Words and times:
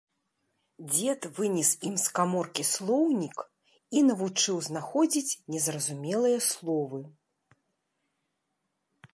Дзед 0.91 1.21
вынес 1.39 1.71
ім 1.89 1.95
з 2.05 2.15
каморкі 2.19 2.63
слоўнік 2.71 3.37
і 3.99 4.03
навучыў 4.09 4.55
знаходзіць 4.71 5.37
незразумелыя 5.57 6.39
словы. 6.49 6.99